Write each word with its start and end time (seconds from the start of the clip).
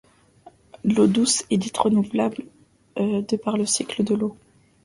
L'eau 0.83 1.05
douce 1.05 1.45
est 1.51 1.59
dite 1.59 1.77
renouvelable 1.77 2.45
de 2.97 3.35
par 3.37 3.55
le 3.55 3.67
cycle 3.67 4.03
de 4.03 4.15
l'eau. 4.15 4.35